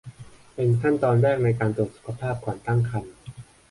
[0.53, 3.13] เป็นขั้นตอนแรกในการตรวจสุขภาพก่อนตั้งครรภ์